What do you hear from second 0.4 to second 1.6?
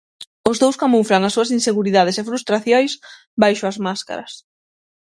Os dous camuflan as súas